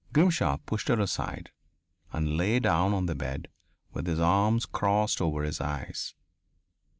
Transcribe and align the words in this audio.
Grimshaw 0.13 0.57
pushed 0.57 0.87
her 0.87 0.99
aside 0.99 1.51
and 2.11 2.35
lay 2.35 2.57
down 2.59 2.91
on 2.91 3.05
the 3.05 3.13
bed 3.13 3.49
with 3.93 4.07
his 4.07 4.19
arms 4.19 4.65
crossed 4.65 5.21
over 5.21 5.43
his 5.43 5.61
eyes. 5.61 6.15